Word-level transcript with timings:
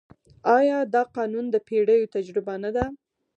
آیا 0.57 0.77
دا 0.93 1.01
قانون 1.15 1.45
د 1.51 1.55
پېړیو 1.67 2.11
تجربه 2.15 2.53
نه 2.63 2.69
ده؟ 2.75 2.85